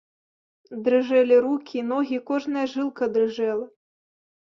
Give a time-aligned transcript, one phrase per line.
[0.87, 3.65] Дрыжэлі рукі і ногі, кожная жылка дрыжэла.